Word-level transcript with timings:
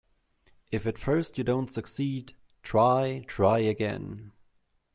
If 0.71 0.87
at 0.87 0.97
first 0.97 1.37
you 1.37 1.43
don't 1.43 1.69
succeed, 1.71 2.33
try, 2.63 3.23
try 3.27 3.59
again. 3.59 4.31